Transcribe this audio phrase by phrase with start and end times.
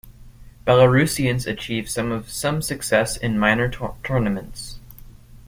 [0.65, 3.69] Belarusians achieved some success in minor
[4.03, 4.79] tournaments.